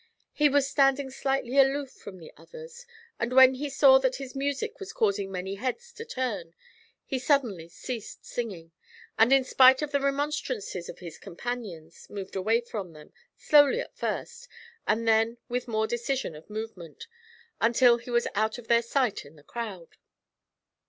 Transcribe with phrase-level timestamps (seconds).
[0.33, 2.87] He was standing slightly aloof from the others,
[3.19, 6.55] and when he saw that his music was causing many heads to turn,
[7.05, 8.71] he suddenly ceased singing,
[9.19, 13.95] and in spite of the remonstrances of his companions, moved away from them, slowly at
[13.95, 14.47] first,
[14.87, 17.05] and then with more decision of movement,
[17.61, 19.97] until he was out of their sight in the crowd.